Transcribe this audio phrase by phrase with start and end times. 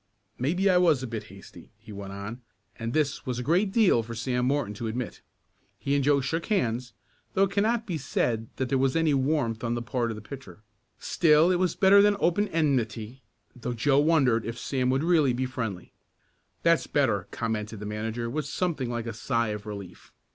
[0.39, 2.41] Maybe I was a bit hasty," he went on,
[2.75, 5.21] and this was a great deal for Sam Morton to admit.
[5.77, 6.93] He and Joe shook hands,
[7.35, 10.21] though it cannot be said that there was any warmth on the part of the
[10.21, 10.63] pitcher.
[10.97, 13.21] Still it was better than open enmity,
[13.55, 15.93] though Joe wondered if Sam would be really friendly.
[16.63, 20.11] "That's better," commented the manager with something like a sigh of relief.